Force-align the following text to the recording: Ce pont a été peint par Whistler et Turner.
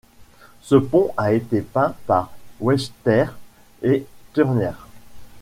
Ce 0.61 0.73
pont 0.73 1.13
a 1.15 1.31
été 1.31 1.61
peint 1.61 1.93
par 2.07 2.31
Whistler 2.59 3.25
et 3.83 4.07
Turner. 4.33 4.71